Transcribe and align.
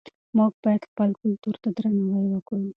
موږ 0.37 0.51
باید 0.63 0.81
خپل 0.91 1.09
کلتور 1.21 1.55
ته 1.63 1.69
درناوی 1.77 2.29
وکړو. 2.33 2.65